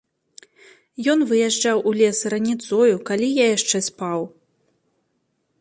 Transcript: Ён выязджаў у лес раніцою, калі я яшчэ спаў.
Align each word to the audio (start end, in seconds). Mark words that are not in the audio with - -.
Ён 1.13 1.19
выязджаў 1.31 1.77
у 1.91 1.93
лес 1.99 2.19
раніцою, 2.37 2.95
калі 3.11 3.27
я 3.37 3.45
яшчэ 3.57 3.77
спаў. 3.93 4.21